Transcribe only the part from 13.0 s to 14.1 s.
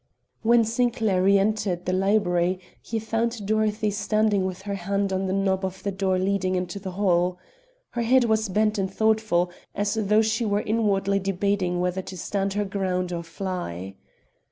or fly.